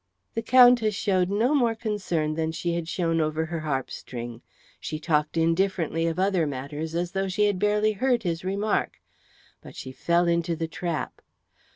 [0.33, 4.41] The Countess showed no more concern than she had shown over her harp string.
[4.79, 8.99] She talked indifferently of other matters as though she had barely heard his remark;
[9.61, 11.21] but she fell into the trap.